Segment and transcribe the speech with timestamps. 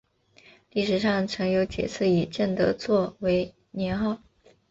[0.71, 4.17] 历史上曾有几次以正德作为年号。